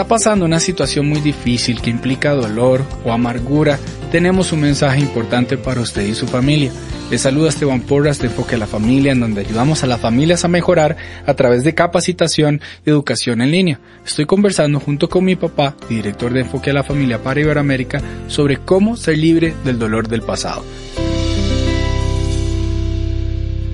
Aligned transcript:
Está 0.00 0.08
pasando 0.08 0.46
una 0.46 0.60
situación 0.60 1.06
muy 1.10 1.20
difícil 1.20 1.82
que 1.82 1.90
implica 1.90 2.32
dolor 2.32 2.82
o 3.04 3.12
amargura, 3.12 3.78
tenemos 4.10 4.50
un 4.50 4.62
mensaje 4.62 4.98
importante 4.98 5.58
para 5.58 5.82
usted 5.82 6.06
y 6.06 6.14
su 6.14 6.26
familia. 6.26 6.72
Le 7.10 7.18
saluda 7.18 7.50
Esteban 7.50 7.82
Porras 7.82 8.18
de 8.18 8.28
Enfoque 8.28 8.54
a 8.54 8.58
la 8.58 8.66
Familia, 8.66 9.12
en 9.12 9.20
donde 9.20 9.42
ayudamos 9.42 9.84
a 9.84 9.86
las 9.86 10.00
familias 10.00 10.42
a 10.42 10.48
mejorar 10.48 10.96
a 11.26 11.34
través 11.34 11.64
de 11.64 11.74
capacitación 11.74 12.62
y 12.86 12.88
educación 12.88 13.42
en 13.42 13.50
línea. 13.50 13.80
Estoy 14.06 14.24
conversando 14.24 14.80
junto 14.80 15.10
con 15.10 15.22
mi 15.22 15.36
papá, 15.36 15.76
director 15.86 16.32
de 16.32 16.40
Enfoque 16.40 16.70
a 16.70 16.74
la 16.74 16.82
Familia 16.82 17.22
para 17.22 17.40
Iberoamérica, 17.40 18.00
sobre 18.26 18.56
cómo 18.56 18.96
ser 18.96 19.18
libre 19.18 19.54
del 19.66 19.78
dolor 19.78 20.08
del 20.08 20.22
pasado. 20.22 20.64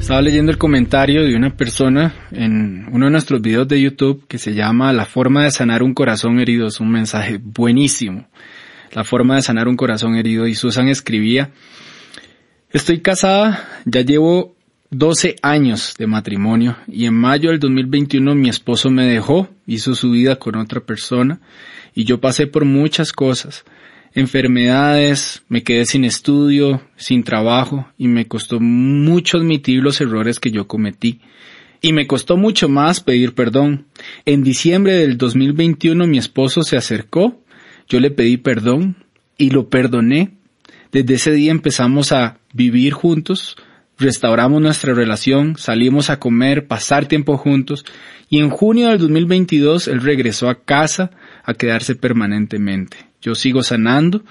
Estaba 0.06 0.22
leyendo 0.22 0.52
el 0.52 0.56
comentario 0.56 1.24
de 1.24 1.34
una 1.34 1.56
persona 1.56 2.14
en 2.30 2.86
uno 2.92 3.06
de 3.06 3.10
nuestros 3.10 3.42
videos 3.42 3.66
de 3.66 3.82
YouTube 3.82 4.24
que 4.28 4.38
se 4.38 4.54
llama 4.54 4.92
La 4.92 5.04
forma 5.04 5.42
de 5.42 5.50
sanar 5.50 5.82
un 5.82 5.94
corazón 5.94 6.38
herido. 6.38 6.68
Es 6.68 6.78
un 6.78 6.92
mensaje 6.92 7.40
buenísimo. 7.42 8.28
La 8.92 9.02
forma 9.02 9.34
de 9.34 9.42
sanar 9.42 9.66
un 9.66 9.74
corazón 9.74 10.14
herido. 10.14 10.46
Y 10.46 10.54
Susan 10.54 10.86
escribía, 10.86 11.50
estoy 12.70 13.00
casada, 13.00 13.68
ya 13.84 14.02
llevo 14.02 14.54
12 14.90 15.34
años 15.42 15.96
de 15.98 16.06
matrimonio 16.06 16.76
y 16.86 17.06
en 17.06 17.14
mayo 17.14 17.50
del 17.50 17.58
2021 17.58 18.32
mi 18.36 18.48
esposo 18.48 18.90
me 18.90 19.06
dejó, 19.06 19.48
hizo 19.66 19.96
su 19.96 20.12
vida 20.12 20.36
con 20.36 20.54
otra 20.54 20.82
persona 20.82 21.40
y 21.96 22.04
yo 22.04 22.20
pasé 22.20 22.46
por 22.46 22.64
muchas 22.64 23.12
cosas 23.12 23.64
enfermedades, 24.16 25.42
me 25.48 25.62
quedé 25.62 25.84
sin 25.84 26.04
estudio, 26.04 26.80
sin 26.96 27.22
trabajo 27.22 27.86
y 27.98 28.08
me 28.08 28.26
costó 28.26 28.58
mucho 28.60 29.36
admitir 29.36 29.82
los 29.82 30.00
errores 30.00 30.40
que 30.40 30.50
yo 30.50 30.66
cometí. 30.66 31.20
Y 31.82 31.92
me 31.92 32.06
costó 32.06 32.38
mucho 32.38 32.68
más 32.70 33.00
pedir 33.00 33.34
perdón. 33.34 33.84
En 34.24 34.42
diciembre 34.42 34.94
del 34.94 35.18
2021 35.18 36.06
mi 36.06 36.16
esposo 36.16 36.62
se 36.62 36.78
acercó, 36.78 37.42
yo 37.88 38.00
le 38.00 38.10
pedí 38.10 38.38
perdón 38.38 38.96
y 39.36 39.50
lo 39.50 39.68
perdoné. 39.68 40.32
Desde 40.92 41.14
ese 41.14 41.32
día 41.32 41.50
empezamos 41.50 42.10
a 42.10 42.38
vivir 42.54 42.94
juntos, 42.94 43.58
restauramos 43.98 44.62
nuestra 44.62 44.94
relación, 44.94 45.58
salimos 45.58 46.08
a 46.08 46.18
comer, 46.18 46.66
pasar 46.66 47.04
tiempo 47.04 47.36
juntos 47.36 47.84
y 48.30 48.38
en 48.38 48.48
junio 48.48 48.88
del 48.88 48.98
2022 48.98 49.88
él 49.88 50.00
regresó 50.00 50.48
a 50.48 50.64
casa 50.64 51.10
a 51.44 51.52
quedarse 51.52 51.94
permanentemente 51.94 52.96
yo 53.26 53.34
sigo 53.34 53.64
sanando, 53.64 54.22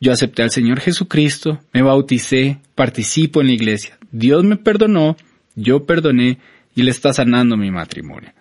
yo 0.00 0.12
acepté 0.12 0.44
al 0.44 0.52
Señor 0.52 0.78
Jesucristo, 0.78 1.58
me 1.72 1.82
bauticé, 1.82 2.60
participo 2.76 3.40
en 3.40 3.48
la 3.48 3.52
iglesia, 3.52 3.98
Dios 4.12 4.44
me 4.44 4.54
perdonó, 4.54 5.16
yo 5.56 5.86
perdoné 5.86 6.38
y 6.76 6.84
le 6.84 6.92
está 6.92 7.12
sanando 7.12 7.56
mi 7.56 7.72
matrimonio. 7.72 8.32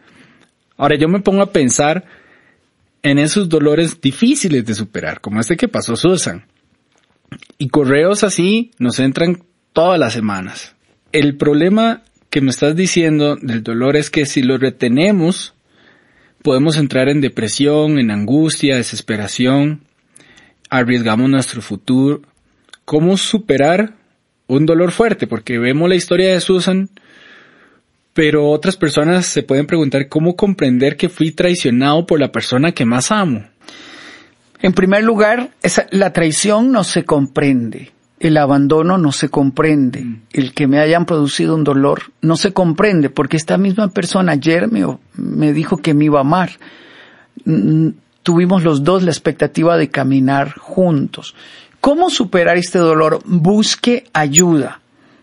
Ahora 0.77 0.97
yo 0.97 1.07
me 1.07 1.21
pongo 1.21 1.41
a 1.41 1.51
pensar 1.51 2.05
en 3.01 3.17
esos 3.17 3.49
dolores 3.49 3.99
difíciles 4.01 4.63
de 4.65 4.75
superar, 4.75 5.19
como 5.19 5.39
este 5.39 5.57
que 5.57 5.67
pasó 5.67 5.95
Susan. 5.95 6.45
Y 7.57 7.69
correos 7.69 8.23
así 8.23 8.69
nos 8.77 8.99
entran 8.99 9.43
todas 9.73 9.99
las 9.99 10.13
semanas. 10.13 10.75
El 11.11 11.37
problema 11.37 12.03
que 12.29 12.41
me 12.41 12.51
estás 12.51 12.75
diciendo 12.75 13.35
del 13.35 13.63
dolor 13.63 13.95
es 13.95 14.11
que 14.11 14.27
si 14.27 14.43
lo 14.43 14.59
retenemos, 14.59 15.55
podemos 16.43 16.77
entrar 16.77 17.09
en 17.09 17.19
depresión, 17.19 17.97
en 17.97 18.11
angustia, 18.11 18.75
desesperación, 18.75 19.81
arriesgamos 20.73 21.29
nuestro 21.29 21.61
futuro, 21.61 22.21
cómo 22.83 23.15
superar 23.15 23.93
un 24.47 24.65
dolor 24.65 24.91
fuerte, 24.91 25.27
porque 25.27 25.59
vemos 25.59 25.87
la 25.87 25.95
historia 25.95 26.33
de 26.33 26.41
Susan, 26.41 26.89
pero 28.13 28.49
otras 28.49 28.75
personas 28.75 29.27
se 29.27 29.43
pueden 29.43 29.67
preguntar 29.67 30.09
cómo 30.09 30.35
comprender 30.35 30.97
que 30.97 31.09
fui 31.09 31.31
traicionado 31.31 32.07
por 32.07 32.19
la 32.19 32.31
persona 32.31 32.71
que 32.71 32.85
más 32.85 33.11
amo. 33.11 33.43
En 34.61 34.73
primer 34.73 35.03
lugar, 35.03 35.51
la 35.91 36.11
traición 36.11 36.71
no 36.71 36.83
se 36.83 37.05
comprende, 37.05 37.91
el 38.19 38.37
abandono 38.37 38.97
no 38.97 39.11
se 39.11 39.29
comprende, 39.29 40.03
mm. 40.03 40.21
el 40.33 40.53
que 40.53 40.65
me 40.65 40.79
hayan 40.79 41.05
producido 41.05 41.53
un 41.53 41.63
dolor 41.63 42.01
no 42.21 42.35
se 42.35 42.51
comprende, 42.51 43.11
porque 43.11 43.37
esta 43.37 43.59
misma 43.59 43.89
persona 43.89 44.31
ayer 44.31 44.71
me, 44.71 44.85
me 45.15 45.53
dijo 45.53 45.77
que 45.77 45.93
me 45.93 46.05
iba 46.05 46.17
a 46.17 46.21
amar 46.21 46.51
tuvimos 48.23 48.63
los 48.63 48.83
dos 48.83 49.03
la 49.03 49.11
expectativa 49.11 49.77
de 49.77 49.89
caminar 49.89 50.57
juntos. 50.57 51.35
¿Cómo 51.79 52.09
superar 52.09 52.57
este 52.57 52.79
dolor? 52.79 53.19
Busque 53.25 54.05
ayuda. 54.13 54.79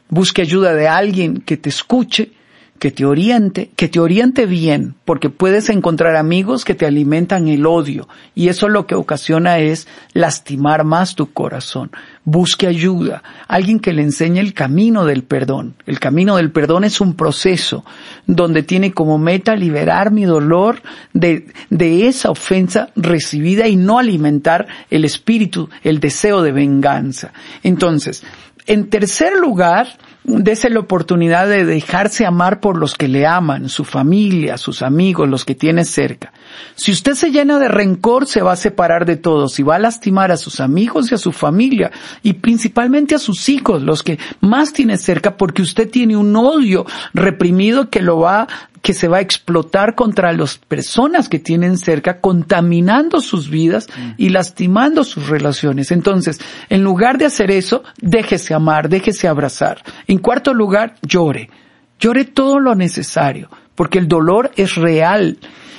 Busque 0.09 0.43
ayuda 0.43 0.75
de 0.75 0.89
alguien 0.89 1.41
que 1.41 1.57
te 1.57 1.71
escuche, 1.71 2.33
que 2.81 2.91
te 2.91 3.05
oriente, 3.05 3.71
que 3.77 3.89
te 3.89 4.01
oriente 4.01 4.47
bien, 4.47 4.95
porque 5.05 5.29
puedes 5.29 5.69
encontrar 5.69 6.17
amigos 6.17 6.65
que 6.65 6.75
te 6.75 6.87
alimentan 6.87 7.47
el 7.47 7.67
odio 7.67 8.09
y 8.35 8.49
eso 8.49 8.71
lo 8.71 8.87
que 8.87 8.95
ocasiona 8.95 9.59
es 9.59 9.87
lastimar 10.15 10.85
más 10.85 11.15
tu 11.15 11.31
corazón. 11.31 11.91
Busque 12.25 12.67
ayuda, 12.67 13.23
alguien 13.49 13.81
que 13.81 13.93
le 13.93 14.01
enseñe 14.01 14.39
el 14.39 14.55
camino 14.55 15.05
del 15.05 15.25
perdón. 15.25 15.75
El 15.85 16.01
camino 16.01 16.39
del 16.39 16.53
perdón 16.53 16.85
es 16.85 17.03
un 17.03 17.17
proceso 17.17 17.85
donde 18.27 18.63
tiene 18.63 18.93
como 18.93 19.19
meta 19.19 19.55
liberar 19.57 20.11
mi 20.11 20.25
dolor 20.25 20.81
de, 21.13 21.53
de 21.69 22.09
esa 22.09 22.31
ofensa 22.31 22.89
recibida 22.97 23.69
y 23.69 23.77
no 23.77 23.99
alimentar 23.99 24.67
el 24.89 25.05
espíritu, 25.05 25.69
el 25.85 26.01
deseo 26.01 26.41
de 26.41 26.53
venganza. 26.53 27.35
Entonces, 27.63 28.25
en 28.67 28.89
tercer 28.89 29.37
lugar, 29.37 29.99
Dese 30.25 30.69
la 30.69 30.81
oportunidad 30.81 31.49
de 31.49 31.65
dejarse 31.65 32.27
amar 32.27 32.61
por 32.61 32.77
los 32.79 32.95
que 32.95 33.09
le 33.09 33.27
aman, 33.27 33.69
su 33.69 33.85
familia, 33.85 34.59
sus 34.59 34.83
amigos, 34.83 35.29
los 35.29 35.45
que 35.45 35.55
tiene 35.55 35.85
cerca. 35.85 36.33
Si 36.75 36.93
usted 36.93 37.15
se 37.15 37.31
llena 37.31 37.59
de 37.59 37.69
rencor, 37.69 38.27
se 38.27 38.43
va 38.43 38.53
a 38.53 38.57
separar 38.57 39.05
de 39.05 39.17
todos 39.17 39.59
y 39.59 39.63
va 39.63 39.77
a 39.77 39.79
lastimar 39.79 40.33
a 40.33 40.37
sus 40.37 40.61
amigos 40.61 41.11
y 41.11 41.15
a 41.15 41.19
su 41.19 41.33
familia 41.33 41.91
y 42.23 42.35
principalmente 42.35 43.15
a 43.15 43.19
sus 43.19 43.49
hijos, 43.49 43.83
los 43.83 44.03
que 44.03 44.19
más 44.41 44.73
tiene 44.73 44.97
cerca, 44.97 45.37
porque 45.37 45.63
usted 45.63 45.91
tiene 45.91 46.17
un 46.17 46.35
odio 46.37 46.87
reprimido 47.13 47.91
que 47.91 48.01
lo 48.03 48.19
va 48.19 48.49
que 48.83 48.95
se 48.95 49.09
va 49.09 49.19
a 49.19 49.21
explotar 49.21 49.95
contra 49.95 50.33
las 50.33 50.59
personas 50.59 51.29
que 51.29 51.39
tienen 51.39 51.77
cerca, 51.77 52.21
contaminando 52.21 53.21
sus 53.21 53.51
vidas 53.51 53.89
y 54.17 54.31
lastimando 54.31 55.05
sus 55.05 55.29
relaciones. 55.29 55.91
Entonces, 55.91 56.41
en 56.69 56.83
lugar 56.83 57.19
de 57.19 57.27
hacer 57.27 57.51
eso, 57.51 57.83
déjese 58.01 58.55
amar, 58.55 58.89
déjese 58.89 59.29
abrazar. 59.29 59.83
En 60.07 60.19
cuarto 60.19 60.55
lugar, 60.55 60.95
llore. 61.03 61.51
Llore 61.99 62.25
todo 62.25 62.59
lo 62.59 62.75
necesario, 62.75 63.51
porque 63.81 63.99
el 63.99 64.09
dolor 64.09 64.51
es 64.57 64.75
real. 64.75 65.39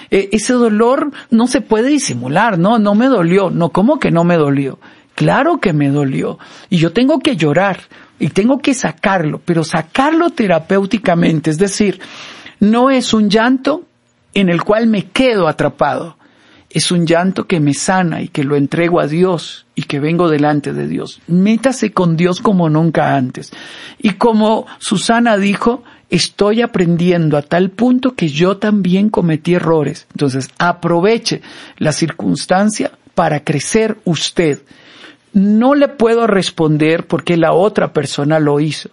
E, 0.09 0.29
ese 0.31 0.53
dolor 0.53 1.11
no 1.29 1.45
se 1.45 1.61
puede 1.61 1.89
disimular, 1.89 2.57
no, 2.57 2.79
no 2.79 2.95
me 2.95 3.05
dolió, 3.05 3.51
no, 3.51 3.69
¿cómo 3.69 3.99
que 3.99 4.09
no 4.09 4.23
me 4.23 4.37
dolió? 4.37 4.79
Claro 5.13 5.59
que 5.59 5.71
me 5.71 5.89
dolió. 5.89 6.39
Y 6.71 6.77
yo 6.77 6.93
tengo 6.93 7.19
que 7.19 7.35
llorar 7.35 7.79
y 8.17 8.29
tengo 8.29 8.57
que 8.57 8.73
sacarlo, 8.73 9.39
pero 9.45 9.63
sacarlo 9.63 10.31
terapéuticamente, 10.31 11.51
es 11.51 11.59
decir, 11.59 11.99
no 12.59 12.89
es 12.89 13.13
un 13.13 13.29
llanto 13.29 13.83
en 14.33 14.49
el 14.49 14.63
cual 14.63 14.87
me 14.87 15.03
quedo 15.03 15.47
atrapado. 15.47 16.17
Es 16.71 16.91
un 16.91 17.05
llanto 17.05 17.45
que 17.45 17.59
me 17.59 17.75
sana 17.75 18.23
y 18.23 18.29
que 18.29 18.43
lo 18.43 18.55
entrego 18.55 18.99
a 18.99 19.05
Dios 19.05 19.67
y 19.75 19.83
que 19.83 19.99
vengo 19.99 20.27
delante 20.27 20.73
de 20.73 20.87
Dios. 20.87 21.21
Métase 21.27 21.91
con 21.91 22.17
Dios 22.17 22.41
como 22.41 22.67
nunca 22.67 23.15
antes. 23.15 23.51
Y 23.99 24.13
como 24.13 24.65
Susana 24.79 25.37
dijo, 25.37 25.83
estoy 26.11 26.61
aprendiendo 26.61 27.37
a 27.37 27.41
tal 27.41 27.71
punto 27.71 28.13
que 28.15 28.27
yo 28.27 28.57
también 28.57 29.09
cometí 29.09 29.55
errores. 29.55 30.05
Entonces, 30.11 30.49
aproveche 30.59 31.41
la 31.77 31.93
circunstancia 31.93 32.91
para 33.15 33.43
crecer 33.43 33.97
usted. 34.03 34.61
No 35.33 35.73
le 35.73 35.87
puedo 35.87 36.27
responder 36.27 37.07
porque 37.07 37.37
la 37.37 37.53
otra 37.53 37.93
persona 37.93 38.39
lo 38.39 38.59
hizo. 38.59 38.89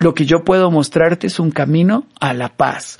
Lo 0.00 0.14
que 0.14 0.26
yo 0.26 0.44
puedo 0.44 0.70
mostrarte 0.70 1.28
es 1.28 1.38
un 1.38 1.52
camino 1.52 2.06
a 2.20 2.34
la 2.34 2.48
paz. 2.48 2.98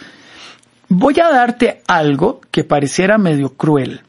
Voy 0.89 1.19
a 1.21 1.29
darte 1.29 1.83
algo 1.89 2.41
que 2.53 2.65
pareciera 2.65 3.19
medio 3.19 3.55
cruel, 3.55 4.03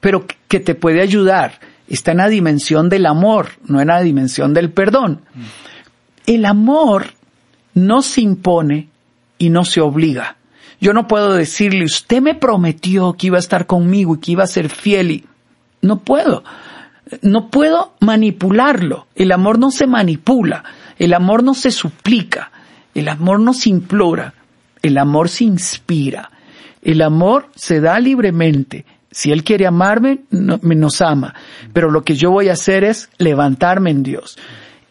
pero 0.00 0.26
que 0.48 0.60
te 0.60 0.74
puede 0.74 1.02
ayudar. 1.02 1.60
Está 1.86 2.12
en 2.12 2.18
la 2.18 2.28
dimensión 2.28 2.88
del 2.88 3.04
amor, 3.04 3.50
no 3.66 3.80
en 3.82 3.88
la 3.88 4.00
dimensión 4.00 4.54
del 4.54 4.70
perdón. 4.70 5.20
El 6.26 6.46
amor 6.46 7.12
no 7.74 8.02
se 8.02 8.20
impone 8.20 8.88
y 9.38 9.50
no 9.50 9.64
se 9.64 9.80
obliga. 9.80 10.36
Yo 10.80 10.92
no 10.92 11.06
puedo 11.06 11.34
decirle, 11.34 11.84
usted 11.84 12.20
me 12.20 12.34
prometió 12.34 13.14
que 13.14 13.28
iba 13.28 13.36
a 13.36 13.40
estar 13.40 13.66
conmigo 13.66 14.14
y 14.14 14.18
que 14.18 14.32
iba 14.32 14.44
a 14.44 14.48
ser 14.48 14.68
fiel 14.68 15.10
y 15.10 15.24
no 15.82 16.00
puedo. 16.00 16.44
No 17.22 17.50
puedo 17.50 17.94
manipularlo. 18.00 19.06
El 19.14 19.32
amor 19.32 19.58
no 19.58 19.70
se 19.70 19.86
manipula. 19.86 20.64
El 20.98 21.14
amor 21.14 21.42
no 21.42 21.54
se 21.54 21.70
suplica. 21.70 22.50
El 22.94 23.08
amor 23.08 23.40
no 23.40 23.52
se 23.52 23.70
implora. 23.70 24.34
El 24.82 24.98
amor 24.98 25.28
se 25.28 25.44
inspira. 25.44 26.30
El 26.82 27.02
amor 27.02 27.50
se 27.54 27.80
da 27.80 27.98
libremente. 27.98 28.84
Si 29.10 29.30
Él 29.30 29.44
quiere 29.44 29.66
amarme, 29.66 30.24
me 30.30 30.74
nos 30.74 31.00
ama. 31.00 31.34
Pero 31.72 31.90
lo 31.90 32.02
que 32.02 32.14
yo 32.14 32.30
voy 32.30 32.48
a 32.48 32.54
hacer 32.54 32.84
es 32.84 33.10
levantarme 33.18 33.90
en 33.90 34.02
Dios. 34.02 34.36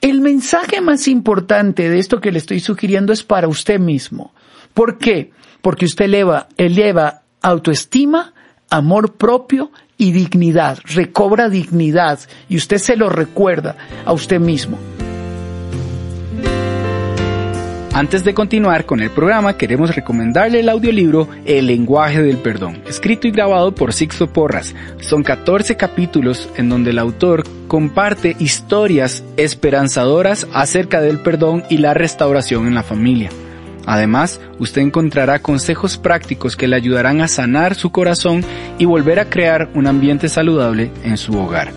El 0.04 0.20
mensaje 0.20 0.82
más 0.82 1.08
importante 1.08 1.90
de 1.90 1.98
esto 1.98 2.20
que 2.20 2.34
le 2.34 2.38
estoy 2.40 2.60
sugiriendo 2.60 3.14
es 3.14 3.24
para 3.24 3.48
usted 3.48 3.80
mismo. 3.80 4.34
¿Por 4.74 4.98
qué? 4.98 5.32
Porque 5.62 5.86
usted 5.86 6.04
eleva, 6.04 6.50
eleva 6.58 7.22
autoestima, 7.42 8.34
amor 8.70 9.14
propio 9.14 9.72
y 9.98 10.12
dignidad, 10.12 10.80
recobra 10.84 11.48
dignidad 11.48 12.20
y 12.50 12.58
usted 12.58 12.80
se 12.80 12.98
lo 12.98 13.08
recuerda 13.08 13.78
a 14.04 14.12
usted 14.12 14.42
mismo. 14.42 14.78
Antes 17.94 18.24
de 18.24 18.34
continuar 18.34 18.88
con 18.88 19.02
el 19.02 19.12
programa, 19.12 19.56
queremos 19.56 19.96
recomendarle 19.96 20.62
el 20.62 20.70
audiolibro 20.70 21.30
El 21.46 21.68
lenguaje 21.68 22.24
del 22.24 22.38
perdón, 22.38 22.82
escrito 22.88 23.28
y 23.28 23.32
grabado 23.32 23.76
por 23.76 23.94
Sixto 23.94 24.26
Porras. 24.34 24.74
Son 25.00 25.22
14 25.22 25.78
capítulos 25.78 26.50
en 26.58 26.70
donde 26.70 26.90
el 26.90 26.98
autor 26.98 27.44
comparte 27.68 28.36
historias 28.40 29.24
esperanzadoras 29.38 30.48
acerca 30.54 31.02
del 31.02 31.20
perdón 31.20 31.66
y 31.70 31.78
la 31.78 31.94
restauración 31.94 32.66
en 32.66 32.74
la 32.74 32.82
familia. 32.82 33.30
Además, 33.86 34.42
usted 34.58 34.82
encontrará 34.82 35.38
consejos 35.38 36.00
prácticos 36.00 36.56
que 36.56 36.68
le 36.68 36.76
ayudarán 36.76 37.22
a 37.22 37.28
sanar 37.28 37.76
su 37.76 37.92
corazón 37.92 38.44
y 38.80 38.86
volver 38.86 39.20
a 39.20 39.30
crear 39.30 39.70
un 39.76 39.86
ambiente 39.86 40.30
saludable 40.30 40.90
en 41.04 41.18
su 41.18 41.38
hogar. 41.38 41.72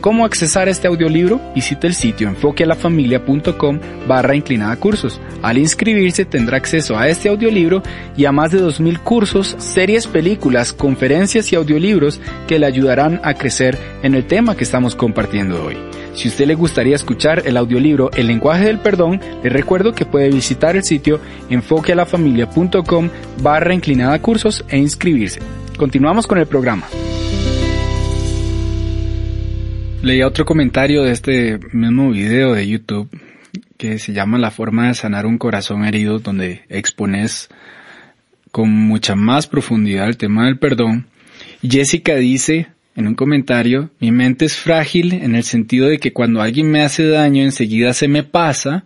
¿Cómo 0.00 0.24
accesar 0.24 0.68
este 0.68 0.86
audiolibro? 0.86 1.40
Visite 1.54 1.86
el 1.86 1.94
sitio 1.94 2.28
enfoquealafamilia.com 2.28 3.80
barra 4.06 4.36
inclinada 4.36 4.76
cursos. 4.76 5.20
Al 5.42 5.58
inscribirse 5.58 6.24
tendrá 6.24 6.56
acceso 6.56 6.96
a 6.96 7.08
este 7.08 7.28
audiolibro 7.28 7.82
y 8.16 8.24
a 8.24 8.32
más 8.32 8.52
de 8.52 8.60
2.000 8.60 9.00
cursos, 9.00 9.56
series, 9.58 10.06
películas, 10.06 10.72
conferencias 10.72 11.52
y 11.52 11.56
audiolibros 11.56 12.20
que 12.46 12.58
le 12.58 12.66
ayudarán 12.66 13.20
a 13.24 13.34
crecer 13.34 13.76
en 14.02 14.14
el 14.14 14.26
tema 14.26 14.56
que 14.56 14.64
estamos 14.64 14.94
compartiendo 14.94 15.64
hoy. 15.64 15.76
Si 16.14 16.28
usted 16.28 16.46
le 16.46 16.54
gustaría 16.54 16.96
escuchar 16.96 17.42
el 17.44 17.58
audiolibro 17.58 18.10
El 18.12 18.28
lenguaje 18.28 18.64
del 18.64 18.78
perdón, 18.78 19.20
le 19.42 19.50
recuerdo 19.50 19.92
que 19.92 20.06
puede 20.06 20.30
visitar 20.30 20.76
el 20.76 20.84
sitio 20.84 21.20
enfoquealafamilia.com 21.50 23.10
barra 23.42 23.74
inclinada 23.74 24.18
cursos 24.20 24.64
e 24.68 24.78
inscribirse. 24.78 25.40
Continuamos 25.76 26.26
con 26.26 26.38
el 26.38 26.46
programa. 26.46 26.86
Leía 30.06 30.28
otro 30.28 30.44
comentario 30.44 31.02
de 31.02 31.10
este 31.10 31.58
mismo 31.72 32.12
video 32.12 32.52
de 32.52 32.68
YouTube 32.68 33.10
que 33.76 33.98
se 33.98 34.12
llama 34.12 34.38
La 34.38 34.52
forma 34.52 34.86
de 34.86 34.94
sanar 34.94 35.26
un 35.26 35.36
corazón 35.36 35.84
herido, 35.84 36.20
donde 36.20 36.62
expones 36.68 37.48
con 38.52 38.70
mucha 38.70 39.16
más 39.16 39.48
profundidad 39.48 40.06
el 40.06 40.16
tema 40.16 40.46
del 40.46 40.60
perdón. 40.60 41.06
Jessica 41.60 42.14
dice 42.14 42.68
en 42.94 43.08
un 43.08 43.16
comentario, 43.16 43.90
mi 43.98 44.12
mente 44.12 44.44
es 44.44 44.54
frágil 44.54 45.12
en 45.12 45.34
el 45.34 45.42
sentido 45.42 45.88
de 45.88 45.98
que 45.98 46.12
cuando 46.12 46.40
alguien 46.40 46.70
me 46.70 46.82
hace 46.82 47.08
daño 47.08 47.42
enseguida 47.42 47.92
se 47.92 48.06
me 48.06 48.22
pasa, 48.22 48.84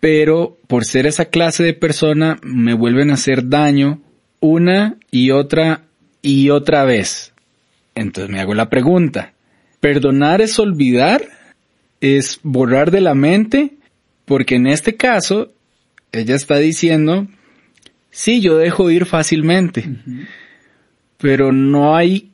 pero 0.00 0.56
por 0.66 0.86
ser 0.86 1.04
esa 1.04 1.26
clase 1.26 1.62
de 1.62 1.74
persona 1.74 2.38
me 2.42 2.72
vuelven 2.72 3.10
a 3.10 3.14
hacer 3.14 3.50
daño 3.50 4.00
una 4.40 4.96
y 5.10 5.32
otra 5.32 5.82
y 6.22 6.48
otra 6.48 6.86
vez. 6.86 7.34
Entonces 7.94 8.32
me 8.32 8.40
hago 8.40 8.54
la 8.54 8.70
pregunta, 8.70 9.34
Perdonar 9.86 10.40
es 10.40 10.58
olvidar, 10.58 11.28
es 12.00 12.40
borrar 12.42 12.90
de 12.90 13.00
la 13.00 13.14
mente, 13.14 13.74
porque 14.24 14.56
en 14.56 14.66
este 14.66 14.96
caso 14.96 15.52
ella 16.10 16.34
está 16.34 16.56
diciendo, 16.56 17.28
sí, 18.10 18.40
yo 18.40 18.56
dejo 18.56 18.90
ir 18.90 19.06
fácilmente, 19.06 19.88
pero 21.18 21.52
no 21.52 21.94
hay, 21.94 22.32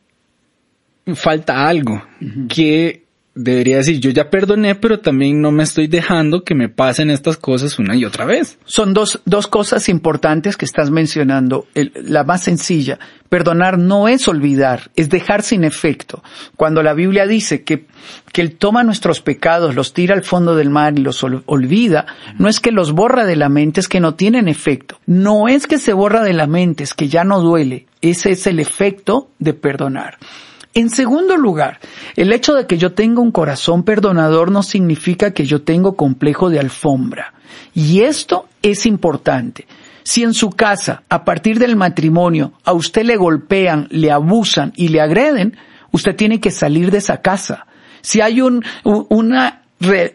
falta 1.14 1.68
algo 1.68 2.02
que 2.48 3.01
debería 3.34 3.78
decir, 3.78 3.98
yo 3.98 4.10
ya 4.10 4.30
perdoné, 4.30 4.74
pero 4.74 5.00
también 5.00 5.40
no 5.40 5.50
me 5.50 5.62
estoy 5.62 5.86
dejando 5.86 6.44
que 6.44 6.54
me 6.54 6.68
pasen 6.68 7.10
estas 7.10 7.36
cosas 7.36 7.78
una 7.78 7.96
y 7.96 8.04
otra 8.04 8.24
vez. 8.24 8.58
Son 8.64 8.92
dos, 8.92 9.20
dos 9.24 9.46
cosas 9.46 9.88
importantes 9.88 10.56
que 10.56 10.64
estás 10.64 10.90
mencionando. 10.90 11.66
la 11.74 12.24
más 12.24 12.42
sencilla, 12.44 12.98
perdonar 13.28 13.78
no 13.78 14.08
es 14.08 14.28
olvidar, 14.28 14.90
es 14.96 15.08
dejar 15.08 15.42
sin 15.42 15.64
efecto. 15.64 16.22
Cuando 16.56 16.82
la 16.82 16.92
Biblia 16.92 17.26
dice 17.26 17.62
que, 17.62 17.86
que 18.32 18.42
Él 18.42 18.56
toma 18.56 18.84
nuestros 18.84 19.22
pecados, 19.22 19.74
los 19.74 19.94
tira 19.94 20.14
al 20.14 20.24
fondo 20.24 20.54
del 20.54 20.70
mar 20.70 20.98
y 20.98 21.02
los 21.02 21.24
olvida, 21.24 22.06
no 22.38 22.48
es 22.48 22.60
que 22.60 22.72
los 22.72 22.92
borra 22.92 23.24
de 23.24 23.36
la 23.36 23.48
mente, 23.48 23.80
es 23.80 23.88
que 23.88 24.00
no 24.00 24.14
tienen 24.14 24.48
efecto. 24.48 24.98
No 25.06 25.48
es 25.48 25.66
que 25.66 25.78
se 25.78 25.92
borra 25.92 26.22
de 26.22 26.34
la 26.34 26.46
mente, 26.46 26.84
es 26.84 26.94
que 26.94 27.08
ya 27.08 27.24
no 27.24 27.40
duele. 27.40 27.86
Ese 28.02 28.32
es 28.32 28.46
el 28.46 28.58
efecto 28.58 29.30
de 29.38 29.54
perdonar. 29.54 30.18
En 30.74 30.88
segundo 30.88 31.36
lugar, 31.36 31.80
el 32.16 32.32
hecho 32.32 32.54
de 32.54 32.66
que 32.66 32.78
yo 32.78 32.92
tenga 32.92 33.20
un 33.20 33.30
corazón 33.30 33.82
perdonador 33.82 34.50
no 34.50 34.62
significa 34.62 35.32
que 35.32 35.44
yo 35.44 35.62
tengo 35.62 35.96
complejo 35.96 36.48
de 36.48 36.60
alfombra. 36.60 37.34
Y 37.74 38.00
esto 38.00 38.48
es 38.62 38.86
importante. 38.86 39.66
Si 40.02 40.22
en 40.22 40.32
su 40.32 40.50
casa, 40.50 41.02
a 41.08 41.24
partir 41.24 41.58
del 41.58 41.76
matrimonio, 41.76 42.54
a 42.64 42.72
usted 42.72 43.04
le 43.04 43.16
golpean, 43.16 43.86
le 43.90 44.10
abusan 44.10 44.72
y 44.74 44.88
le 44.88 45.00
agreden, 45.00 45.56
usted 45.90 46.16
tiene 46.16 46.40
que 46.40 46.50
salir 46.50 46.90
de 46.90 46.98
esa 46.98 47.20
casa. 47.20 47.66
Si 48.00 48.20
hay 48.20 48.40
un, 48.40 48.64
una 48.82 49.61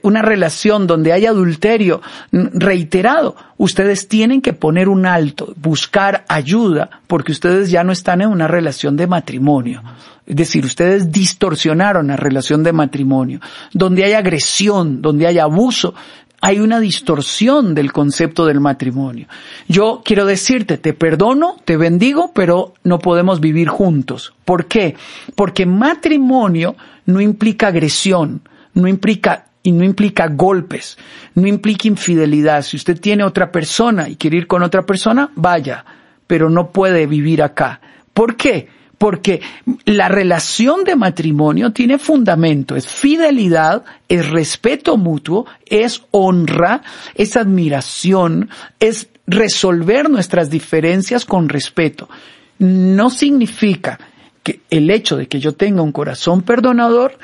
una 0.02 0.22
relación 0.22 0.88
donde 0.88 1.14
hay 1.14 1.26
adulterio 1.26 2.02
reiterado, 2.32 3.36
ustedes 3.58 4.08
tienen 4.08 4.42
que 4.42 4.54
poner 4.54 4.90
un 4.90 5.06
alto, 5.06 5.54
buscar 5.58 6.26
ayuda, 6.28 6.90
porque 7.08 7.32
ustedes 7.32 7.70
ya 7.70 7.84
no 7.84 7.92
están 7.92 8.22
en 8.22 8.30
una 8.30 8.48
relación 8.48 8.98
de 8.98 9.08
matrimonio. 9.08 9.84
Es 10.26 10.36
decir, 10.36 10.66
ustedes 10.66 11.12
distorsionaron 11.12 12.08
la 12.08 12.18
relación 12.18 12.64
de 12.64 12.74
matrimonio. 12.74 13.40
Donde 13.72 14.04
hay 14.04 14.14
agresión, 14.14 15.02
donde 15.02 15.26
hay 15.26 15.40
abuso, 15.40 15.94
hay 16.42 16.60
una 16.60 16.80
distorsión 16.80 17.74
del 17.74 17.92
concepto 17.92 18.46
del 18.46 18.60
matrimonio. 18.60 19.28
Yo 19.68 20.02
quiero 20.06 20.26
decirte, 20.26 20.78
te 20.78 20.94
perdono, 20.94 21.58
te 21.66 21.78
bendigo, 21.78 22.32
pero 22.34 22.74
no 22.84 23.00
podemos 23.00 23.40
vivir 23.40 23.70
juntos. 23.70 24.34
¿Por 24.46 24.66
qué? 24.66 24.96
Porque 25.36 25.66
matrimonio 25.66 26.76
no 27.06 27.22
implica 27.22 27.68
agresión, 27.68 28.42
no 28.74 28.88
implica 28.88 29.47
y 29.68 29.74
no 29.74 29.84
implica 29.84 30.30
golpes, 30.30 30.98
no 31.36 31.46
implica 31.46 31.90
infidelidad. 31.90 32.62
Si 32.62 32.78
usted 32.78 32.98
tiene 33.02 33.26
otra 33.26 33.52
persona 33.52 34.08
y 34.08 34.16
quiere 34.16 34.38
ir 34.38 34.48
con 34.48 34.64
otra 34.64 34.84
persona, 34.84 35.30
vaya, 35.36 35.84
pero 36.26 36.50
no 36.50 36.72
puede 36.72 37.06
vivir 37.06 37.44
acá. 37.44 37.82
¿Por 38.14 38.38
qué? 38.38 38.70
porque 38.98 39.42
la 39.84 40.08
relación 40.08 40.86
de 40.86 40.96
matrimonio 40.96 41.72
tiene 41.72 42.00
fundamento, 42.00 42.78
es 42.78 42.88
fidelidad, 42.88 43.84
es 44.08 44.30
respeto 44.30 44.96
mutuo, 44.96 45.46
es 45.66 46.02
honra, 46.12 46.82
es 47.14 47.36
admiración, 47.36 48.50
es 48.80 49.10
resolver 49.28 50.10
nuestras 50.10 50.50
diferencias 50.50 51.26
con 51.26 51.50
respeto. 51.50 52.10
No 52.58 53.10
significa 53.10 54.00
que 54.42 54.62
el 54.70 54.90
hecho 54.90 55.18
de 55.18 55.28
que 55.28 55.42
yo 55.42 55.54
tenga 55.54 55.82
un 55.82 55.92
corazón 55.92 56.42
perdonador, 56.42 57.20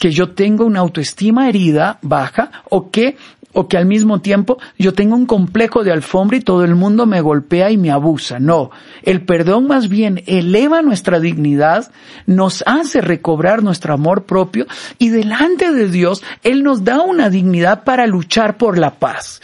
que 0.00 0.10
yo 0.10 0.30
tenga 0.30 0.64
una 0.64 0.80
autoestima 0.80 1.48
herida 1.48 1.98
baja 2.02 2.50
o 2.70 2.90
que 2.90 3.16
o 3.52 3.68
que 3.68 3.76
al 3.76 3.84
mismo 3.84 4.20
tiempo 4.20 4.58
yo 4.78 4.94
tengo 4.94 5.14
un 5.14 5.26
complejo 5.26 5.84
de 5.84 5.92
alfombra 5.92 6.38
y 6.38 6.40
todo 6.40 6.64
el 6.64 6.74
mundo 6.74 7.04
me 7.04 7.20
golpea 7.20 7.70
y 7.70 7.76
me 7.76 7.90
abusa. 7.90 8.40
No, 8.40 8.70
el 9.02 9.22
perdón 9.22 9.66
más 9.66 9.88
bien 9.88 10.22
eleva 10.26 10.82
nuestra 10.82 11.20
dignidad, 11.20 11.90
nos 12.26 12.64
hace 12.66 13.02
recobrar 13.02 13.62
nuestro 13.62 13.92
amor 13.92 14.24
propio 14.24 14.66
y 14.98 15.10
delante 15.10 15.70
de 15.70 15.88
Dios 15.88 16.22
Él 16.42 16.62
nos 16.62 16.82
da 16.84 17.02
una 17.02 17.28
dignidad 17.28 17.84
para 17.84 18.06
luchar 18.06 18.56
por 18.56 18.78
la 18.78 18.94
paz. 18.94 19.40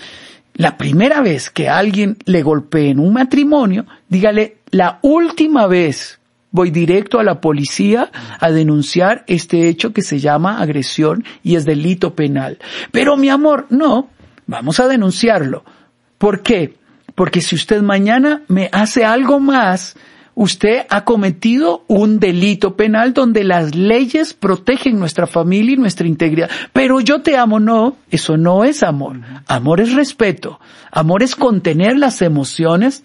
la 0.55 0.79
primera 0.79 1.21
vez 1.21 1.51
que 1.51 1.69
alguien 1.69 2.17
le 2.25 2.43
golpee 2.43 2.89
en 2.89 2.99
un 2.99 3.13
matrimonio, 3.13 3.85
dígale, 4.09 4.57
la 4.71 5.01
última 5.03 5.67
vez 5.67 6.19
voy 6.57 6.71
directo 6.71 7.21
a 7.21 7.23
la 7.23 7.41
policía 7.41 8.11
a 8.41 8.51
denunciar 8.51 9.25
este 9.29 9.69
hecho 9.69 9.93
que 9.93 10.01
se 10.03 10.19
llama 10.19 10.59
agresión 10.59 11.23
y 11.45 11.55
es 11.55 11.67
delito 11.67 12.15
penal. 12.15 12.59
Pero 12.91 13.17
mi 13.17 13.29
amor, 13.29 13.67
no, 13.69 14.09
vamos 14.47 14.81
a 14.81 14.89
denunciarlo. 14.89 15.65
¿Por 16.17 16.43
qué? 16.43 16.75
Porque 17.15 17.43
si 17.43 17.55
usted 17.55 17.83
mañana 17.83 18.43
me 18.49 18.71
hace 18.73 19.05
algo 19.05 19.39
más, 19.39 19.97
usted 20.35 20.87
ha 20.89 21.05
cometido 21.05 21.85
un 21.89 22.19
delito 22.19 22.75
penal 22.75 23.13
donde 23.13 23.45
las 23.45 23.75
leyes 23.75 24.33
protegen 24.33 24.99
nuestra 24.99 25.27
familia 25.27 25.75
y 25.75 25.77
nuestra 25.77 26.07
integridad. 26.07 26.51
Pero 26.73 27.01
yo 27.01 27.21
te 27.21 27.37
amo, 27.37 27.61
no, 27.61 27.99
eso 28.11 28.39
no 28.39 28.65
es 28.65 28.83
amor. 28.83 29.21
Amor 29.47 29.83
es 29.83 29.93
respeto. 29.93 30.59
Amor 30.91 31.23
es 31.23 31.37
contener 31.37 31.99
las 31.99 32.23
emociones 32.23 33.05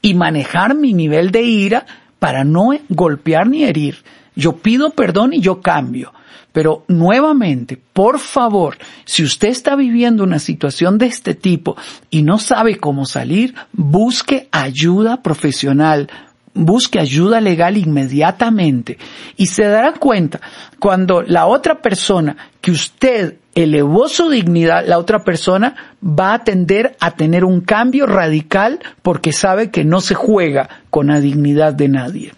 y 0.00 0.14
manejar 0.14 0.76
mi 0.76 0.92
nivel 0.92 1.32
de 1.32 1.42
ira 1.42 1.86
para 2.22 2.44
no 2.44 2.70
golpear 2.88 3.48
ni 3.48 3.64
herir. 3.64 3.96
Yo 4.36 4.58
pido 4.58 4.90
perdón 4.90 5.32
y 5.32 5.40
yo 5.40 5.60
cambio. 5.60 6.12
Pero 6.52 6.84
nuevamente, 6.86 7.76
por 7.92 8.20
favor, 8.20 8.78
si 9.04 9.24
usted 9.24 9.48
está 9.48 9.74
viviendo 9.74 10.22
una 10.22 10.38
situación 10.38 10.98
de 10.98 11.06
este 11.06 11.34
tipo 11.34 11.76
y 12.10 12.22
no 12.22 12.38
sabe 12.38 12.76
cómo 12.76 13.06
salir, 13.06 13.56
busque 13.72 14.48
ayuda 14.52 15.20
profesional, 15.20 16.08
busque 16.54 16.98
ayuda 16.98 17.40
legal 17.40 17.76
inmediatamente 17.76 18.98
y 19.36 19.46
se 19.46 19.64
dará 19.64 19.94
cuenta 19.94 20.40
cuando 20.78 21.22
la 21.22 21.46
otra 21.46 21.80
persona 21.80 22.36
que 22.60 22.70
usted 22.70 23.36
elevó 23.54 24.08
su 24.08 24.30
dignidad, 24.30 24.86
la 24.86 24.98
otra 24.98 25.24
persona 25.24 25.96
va 26.02 26.34
a 26.34 26.44
tender 26.44 26.96
a 27.00 27.12
tener 27.12 27.44
un 27.44 27.60
cambio 27.60 28.06
radical 28.06 28.80
porque 29.02 29.32
sabe 29.32 29.70
que 29.70 29.84
no 29.84 30.00
se 30.00 30.14
juega 30.14 30.68
con 30.90 31.08
la 31.08 31.20
dignidad 31.20 31.74
de 31.74 31.88
nadie. 31.88 32.32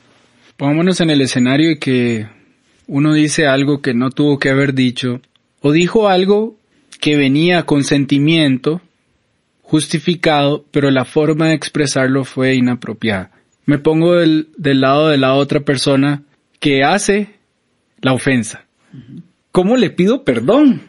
Pongámonos 0.57 1.01
en 1.01 1.11
el 1.11 1.21
escenario 1.21 1.69
de 1.71 1.79
que 1.79 2.27
uno 2.87 3.13
dice 3.13 3.47
algo 3.47 3.81
que 3.81 3.95
no 3.95 4.11
tuvo 4.11 4.39
que 4.39 4.51
haber 4.51 4.75
dicho 4.75 5.21
o 5.61 5.73
dijo 5.73 6.09
algo 6.09 6.57
que 7.01 7.17
venía 7.17 7.65
con 7.65 7.85
sentimiento 7.85 8.81
justificado, 9.63 10.65
pero 10.71 10.91
la 10.91 11.05
forma 11.05 11.49
de 11.49 11.55
expresarlo 11.55 12.25
fue 12.25 12.55
inapropiada. 12.55 13.31
Me 13.67 13.79
pongo 13.79 14.15
del, 14.15 14.49
del 14.57 14.81
lado 14.81 15.09
de 15.09 15.19
la 15.19 15.35
otra 15.35 15.61
persona 15.61 16.23
que 16.61 16.85
hace 16.85 17.35
la 18.01 18.13
ofensa. 18.13 18.65
¿Cómo 19.53 19.77
le 19.77 19.91
pido 19.91 20.25
perdón? 20.25 20.83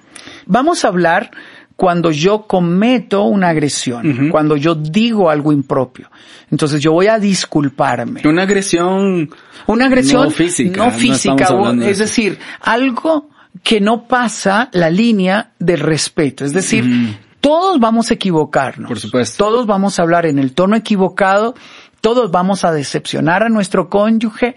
Vamos 0.45 0.85
a 0.85 0.89
hablar 0.89 1.31
cuando 1.75 2.11
yo 2.11 2.43
cometo 2.47 3.23
una 3.23 3.49
agresión, 3.49 4.29
cuando 4.29 4.55
yo 4.55 4.75
digo 4.75 5.29
algo 5.29 5.51
impropio. 5.51 6.09
Entonces 6.49 6.81
yo 6.81 6.93
voy 6.93 7.07
a 7.07 7.19
disculparme. 7.19 8.21
Una 8.25 8.43
agresión. 8.43 9.29
Una 9.67 9.85
agresión 9.85 10.25
no 10.25 10.31
física. 10.31 10.85
no 10.85 10.91
física, 10.91 11.47
es 11.83 11.97
decir, 11.97 12.37
algo 12.61 13.29
que 13.63 13.81
no 13.81 14.07
pasa 14.07 14.69
la 14.73 14.89
línea 14.89 15.51
del 15.59 15.79
respeto. 15.79 16.45
Es 16.45 16.53
decir, 16.53 16.85
todos 17.41 17.79
vamos 17.79 18.09
a 18.09 18.13
equivocarnos. 18.13 18.87
Por 18.87 18.99
supuesto. 18.99 19.43
Todos 19.43 19.65
vamos 19.67 19.99
a 19.99 20.03
hablar 20.03 20.25
en 20.25 20.39
el 20.39 20.53
tono 20.53 20.75
equivocado, 20.75 21.55
todos 22.05 22.29
vamos 22.29 22.63
a 22.63 22.71
decepcionar 22.71 23.41
a 23.41 23.49
nuestro 23.49 23.89
cónyuge, 23.89 24.55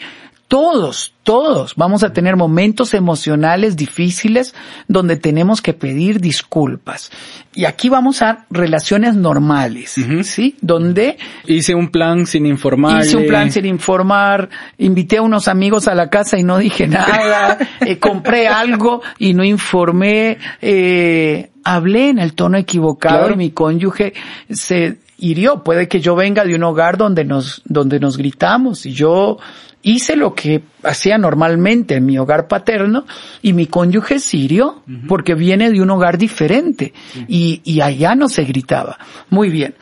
todos, 0.48 1.14
todos 1.22 1.74
vamos 1.76 2.04
a 2.04 2.12
tener 2.12 2.36
momentos 2.36 2.92
emocionales 2.92 3.74
difíciles 3.74 4.54
donde 4.86 5.16
tenemos 5.16 5.62
que 5.62 5.72
pedir 5.72 6.20
disculpas. 6.20 7.10
Y 7.54 7.64
aquí 7.64 7.88
vamos 7.88 8.20
a 8.20 8.44
relaciones 8.50 9.14
normales, 9.14 9.96
¿sí? 10.24 10.56
Donde 10.60 11.16
Hice 11.46 11.74
un 11.74 11.88
plan 11.88 12.26
sin 12.26 12.44
informar. 12.44 13.02
Hice 13.02 13.16
un 13.16 13.26
plan 13.26 13.50
sin 13.50 13.64
informar, 13.64 14.50
invité 14.76 15.16
a 15.16 15.22
unos 15.22 15.48
amigos 15.48 15.88
a 15.88 15.94
la 15.94 16.10
casa 16.10 16.38
y 16.38 16.42
no 16.42 16.58
dije 16.58 16.86
nada, 16.86 17.56
eh, 17.80 17.98
compré 17.98 18.46
algo 18.46 19.00
y 19.18 19.32
no 19.32 19.42
informé, 19.42 20.36
eh, 20.60 21.48
hablé 21.64 22.10
en 22.10 22.18
el 22.18 22.34
tono 22.34 22.58
equivocado 22.58 23.20
Claro. 23.20 23.32
y 23.32 23.38
mi 23.38 23.50
cónyuge 23.52 24.12
se 24.50 24.98
hirió. 25.18 25.62
Puede 25.62 25.88
que 25.88 26.00
yo 26.00 26.14
venga 26.16 26.44
de 26.44 26.54
un 26.54 26.62
hogar 26.62 26.96
donde 26.96 27.24
nos, 27.24 27.62
donde 27.64 28.00
nos 28.00 28.16
gritamos 28.16 28.86
y 28.86 28.92
yo 28.92 29.38
hice 29.82 30.16
lo 30.16 30.34
que 30.34 30.62
hacía 30.82 31.18
normalmente 31.18 31.96
en 31.96 32.06
mi 32.06 32.18
hogar 32.18 32.48
paterno 32.48 33.06
y 33.42 33.52
mi 33.52 33.66
cónyuge 33.66 34.18
se 34.18 34.36
hirió 34.36 34.82
porque 35.06 35.34
viene 35.34 35.70
de 35.70 35.80
un 35.80 35.90
hogar 35.90 36.18
diferente 36.18 36.92
y, 37.28 37.60
y 37.64 37.80
allá 37.80 38.14
no 38.14 38.28
se 38.28 38.44
gritaba. 38.44 38.98
Muy 39.30 39.50
bien. 39.50 39.74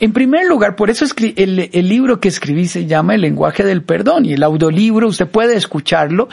En 0.00 0.12
primer 0.12 0.46
lugar, 0.46 0.74
por 0.74 0.90
eso 0.90 1.04
el 1.16 1.88
libro 1.88 2.18
que 2.18 2.28
escribí 2.28 2.66
se 2.66 2.86
llama 2.86 3.14
El 3.14 3.20
lenguaje 3.20 3.62
del 3.62 3.82
perdón 3.82 4.26
y 4.26 4.32
el 4.32 4.42
audiolibro, 4.42 5.08
usted 5.08 5.28
puede 5.28 5.56
escucharlo. 5.56 6.28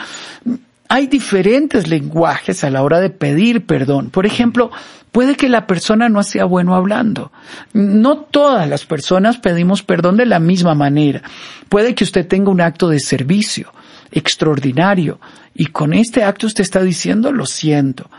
Hay 0.94 1.06
diferentes 1.06 1.88
lenguajes 1.88 2.64
a 2.64 2.68
la 2.68 2.82
hora 2.82 3.00
de 3.00 3.08
pedir 3.08 3.64
perdón. 3.64 4.10
Por 4.10 4.26
ejemplo, 4.26 4.70
puede 5.10 5.36
que 5.36 5.48
la 5.48 5.66
persona 5.66 6.10
no 6.10 6.22
sea 6.22 6.44
bueno 6.44 6.74
hablando. 6.74 7.32
No 7.72 8.18
todas 8.18 8.68
las 8.68 8.84
personas 8.84 9.38
pedimos 9.38 9.82
perdón 9.82 10.18
de 10.18 10.26
la 10.26 10.38
misma 10.38 10.74
manera. 10.74 11.22
Puede 11.70 11.94
que 11.94 12.04
usted 12.04 12.28
tenga 12.28 12.50
un 12.50 12.60
acto 12.60 12.90
de 12.90 13.00
servicio 13.00 13.72
extraordinario 14.10 15.18
y 15.54 15.68
con 15.68 15.94
este 15.94 16.24
acto 16.24 16.46
usted 16.46 16.60
está 16.60 16.82
diciendo 16.82 17.32
lo 17.32 17.46
siento. 17.46 18.10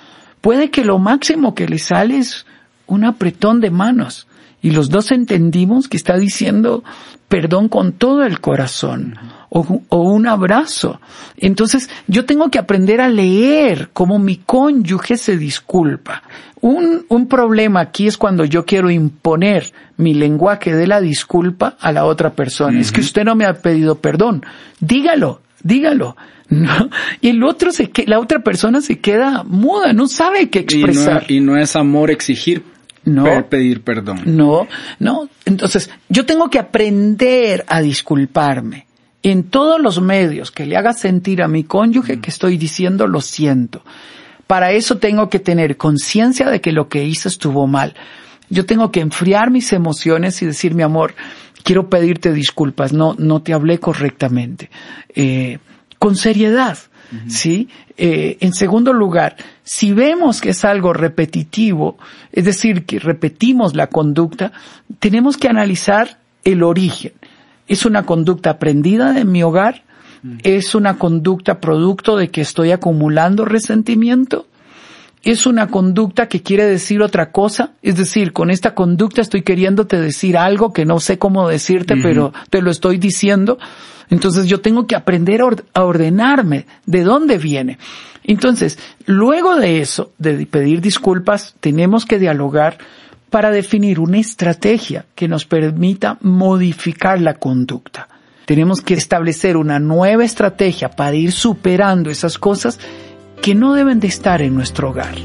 Puede 0.41 0.71
que 0.71 0.83
lo 0.83 0.97
máximo 0.97 1.53
que 1.53 1.67
le 1.67 1.77
sale 1.77 2.17
es 2.17 2.47
un 2.87 3.03
apretón 3.03 3.61
de 3.61 3.69
manos 3.69 4.25
y 4.63 4.71
los 4.71 4.89
dos 4.89 5.11
entendimos 5.11 5.87
que 5.87 5.97
está 5.97 6.17
diciendo 6.17 6.83
perdón 7.27 7.69
con 7.69 7.93
todo 7.93 8.23
el 8.23 8.41
corazón 8.41 9.19
o, 9.55 9.81
o 9.89 10.01
un 10.01 10.25
abrazo. 10.27 10.99
Entonces 11.37 11.89
yo 12.07 12.25
tengo 12.25 12.49
que 12.49 12.57
aprender 12.57 12.99
a 13.01 13.07
leer 13.07 13.89
cómo 13.93 14.17
mi 14.17 14.37
cónyuge 14.37 15.15
se 15.17 15.37
disculpa. 15.37 16.23
Un, 16.59 17.05
un 17.09 17.27
problema 17.27 17.81
aquí 17.81 18.07
es 18.07 18.17
cuando 18.17 18.45
yo 18.45 18.65
quiero 18.65 18.89
imponer 18.89 19.71
mi 19.97 20.13
lenguaje 20.15 20.73
de 20.75 20.87
la 20.87 21.01
disculpa 21.01 21.77
a 21.79 21.91
la 21.91 22.05
otra 22.05 22.31
persona. 22.31 22.79
Es 22.79 22.91
que 22.91 23.01
usted 23.01 23.23
no 23.25 23.35
me 23.35 23.45
ha 23.45 23.53
pedido 23.53 23.95
perdón. 23.99 24.43
Dígalo, 24.79 25.41
dígalo. 25.61 26.15
¿no? 26.49 26.89
Y 27.21 27.29
el 27.29 27.43
otro 27.43 27.71
se 27.71 27.89
que, 27.91 28.05
la 28.07 28.19
otra 28.19 28.39
persona 28.39 28.81
se 28.81 28.99
queda 28.99 29.43
muda, 29.43 29.93
no 29.93 30.07
sabe 30.07 30.49
qué 30.49 30.59
Y 30.69 30.77
no, 30.79 30.85
expresar. 30.87 31.25
y 31.29 31.39
no 31.41 31.57
es 31.57 31.75
amor 31.75 32.09
exigir 32.11 32.63
No. 33.05 33.23
pe- 33.23 33.43
pedir 33.43 33.81
perdón. 33.81 34.21
No, 34.25 34.67
no. 34.99 35.29
Entonces, 35.45 35.89
yo 36.09 36.25
tengo 36.25 36.49
que 36.49 36.59
aprender 36.59 37.65
a 37.67 37.81
disculparme 37.81 38.85
en 39.23 39.43
todos 39.43 39.81
los 39.81 40.01
medios 40.01 40.51
que 40.51 40.65
le 40.65 40.75
haga 40.75 40.93
sentir 40.93 41.41
a 41.41 41.47
mi 41.47 41.63
cónyuge 41.63 42.19
que 42.19 42.29
estoy 42.29 42.57
diciendo 42.57 43.07
lo 43.07 43.21
siento. 43.21 43.83
Para 44.47 44.71
eso 44.71 44.97
tengo 44.97 45.29
que 45.29 45.39
tener 45.39 45.77
conciencia 45.77 46.49
de 46.49 46.59
que 46.59 46.73
lo 46.73 46.89
que 46.89 47.05
hice 47.05 47.29
estuvo 47.29 47.65
mal. 47.65 47.95
Yo 48.49 48.65
tengo 48.65 48.91
que 48.91 48.99
enfriar 48.99 49.49
mis 49.49 49.71
emociones 49.71 50.41
y 50.41 50.45
decir, 50.45 50.75
mi 50.75 50.83
amor, 50.83 51.15
quiero 51.63 51.89
pedirte 51.89 52.33
disculpas, 52.33 52.91
no, 52.91 53.15
no 53.17 53.41
te 53.41 53.53
hablé 53.53 53.79
correctamente. 53.79 54.69
Eh, 55.15 55.57
con 55.97 56.17
seriedad, 56.17 56.77
¿sí? 57.27 57.69
Eh, 57.95 58.37
en 58.41 58.53
segundo 58.53 58.91
lugar, 58.91 59.37
si 59.63 59.93
vemos 59.93 60.41
que 60.41 60.49
es 60.49 60.65
algo 60.65 60.91
repetitivo, 60.91 61.97
es 62.33 62.43
decir, 62.43 62.85
que 62.85 62.99
repetimos 62.99 63.73
la 63.73 63.87
conducta, 63.87 64.51
tenemos 64.99 65.37
que 65.37 65.47
analizar 65.47 66.19
el 66.43 66.63
origen. 66.63 67.13
¿Es 67.67 67.85
una 67.85 68.05
conducta 68.05 68.51
aprendida 68.51 69.13
de 69.13 69.25
mi 69.25 69.43
hogar? 69.43 69.83
¿Es 70.43 70.73
una 70.73 70.97
conducta 70.97 71.59
producto 71.59 72.15
de 72.15 72.29
que 72.29 72.41
estoy 72.41 72.71
acumulando 72.71 73.43
resentimiento? 73.43 74.47
¿Es 75.21 75.45
una 75.45 75.67
conducta 75.67 76.27
que 76.27 76.41
quiere 76.41 76.65
decir 76.65 77.01
otra 77.01 77.31
cosa? 77.31 77.71
Es 77.81 77.95
decir, 77.97 78.31
con 78.33 78.49
esta 78.49 78.73
conducta 78.73 79.21
estoy 79.21 79.41
queriéndote 79.41 79.99
decir 79.99 80.37
algo 80.37 80.71
que 80.73 80.85
no 80.85 80.99
sé 80.99 81.17
cómo 81.17 81.47
decirte, 81.47 81.95
pero 82.01 82.33
te 82.49 82.61
lo 82.61 82.71
estoy 82.71 82.97
diciendo. 82.97 83.57
Entonces 84.09 84.47
yo 84.47 84.59
tengo 84.61 84.85
que 84.87 84.95
aprender 84.95 85.41
a 85.41 85.45
or- 85.45 85.65
a 85.73 85.83
ordenarme 85.83 86.65
de 86.85 87.03
dónde 87.03 87.37
viene. 87.37 87.77
Entonces, 88.25 88.77
luego 89.05 89.55
de 89.57 89.79
eso, 89.81 90.11
de 90.17 90.45
pedir 90.45 90.79
disculpas, 90.81 91.55
tenemos 91.59 92.05
que 92.05 92.19
dialogar 92.19 92.77
para 93.33 93.49
definir 93.49 93.99
una 93.99 94.19
estrategia 94.19 95.07
que 95.15 95.27
nos 95.27 95.43
permita 95.43 96.19
modificar 96.21 97.19
la 97.19 97.33
conducta. 97.33 98.07
Tenemos 98.45 98.79
que 98.79 98.93
establecer 98.93 99.57
una 99.57 99.79
nueva 99.79 100.23
estrategia 100.23 100.91
para 100.91 101.15
ir 101.15 101.31
superando 101.31 102.11
esas 102.11 102.37
cosas 102.37 102.79
que 103.41 103.55
no 103.55 103.73
deben 103.73 103.99
de 103.99 104.05
estar 104.05 104.43
en 104.43 104.53
nuestro 104.53 104.91
hogar. 104.91 105.15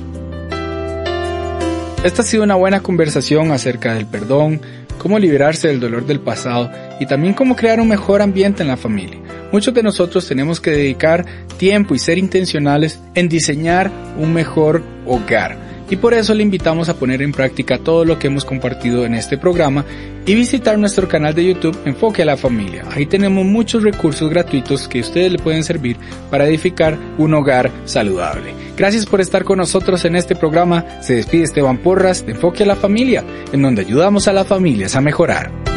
Esta 2.03 2.23
ha 2.23 2.25
sido 2.25 2.45
una 2.45 2.55
buena 2.55 2.81
conversación 2.81 3.53
acerca 3.53 3.93
del 3.93 4.07
perdón, 4.07 4.62
cómo 4.97 5.19
liberarse 5.19 5.69
del 5.69 5.79
dolor 5.79 6.07
del 6.07 6.21
pasado 6.21 6.71
y 6.99 7.05
también 7.05 7.35
cómo 7.35 7.57
crear 7.57 7.79
un 7.79 7.88
mejor 7.88 8.23
ambiente 8.23 8.62
en 8.62 8.69
la 8.69 8.79
familia. 8.79 9.19
Muchos 9.53 9.75
de 9.75 9.83
nosotros 9.83 10.27
tenemos 10.27 10.62
que 10.62 10.71
dedicar 10.71 11.27
tiempo 11.59 11.95
y 11.95 11.99
ser 11.99 12.17
intencionales 12.17 12.99
en 13.15 13.29
diseñar 13.29 13.91
un 14.17 14.33
mejor 14.33 14.83
hogar. 15.05 15.68
Y 15.90 15.97
por 15.97 16.14
eso 16.14 16.35
le 16.35 16.42
invitamos 16.42 16.88
a 16.88 16.95
poner 16.95 17.23
en 17.23 17.33
práctica 17.33 17.78
todo 17.78 18.04
lo 18.04 18.18
que 18.18 18.26
hemos 18.26 18.45
compartido 18.45 19.04
en 19.04 19.14
este 19.14 19.38
programa 19.38 19.85
y 20.26 20.35
visitar 20.35 20.78
nuestro 20.78 21.09
canal 21.09 21.35
de 21.35 21.47
YouTube 21.47 21.78
Enfoque 21.85 22.23
a 22.23 22.26
la 22.26 22.37
Familia. 22.37 22.85
Ahí 22.90 23.07
tenemos 23.07 23.45
muchos 23.45 23.83
recursos 23.83 24.28
gratuitos 24.28 24.87
que 24.88 25.00
ustedes 25.00 25.33
le 25.33 25.38
pueden 25.38 25.64
servir 25.64 25.97
para 26.30 26.47
edificar 26.47 26.99
un 27.16 27.35
hogar 27.35 27.71
saludable. 27.85 28.52
Gracias 28.76 29.07
por 29.07 29.21
estar 29.21 29.45
con 29.45 29.59
nosotros 29.59 30.04
en 30.04 30.16
este 30.16 30.37
programa. 30.37 30.85
Se 31.00 31.14
despide 31.14 31.45
Esteban 31.45 31.78
Porras 31.78 32.26
de 32.26 32.33
Enfoque 32.33 32.64
a 32.64 32.66
la 32.66 32.76
Familia, 32.76 33.25
en 33.52 33.62
donde 33.62 33.83
ayudamos 33.83 34.28
a 34.28 34.33
las 34.33 34.47
familias 34.47 34.97
a 34.97 35.00
mejorar. 35.00 35.68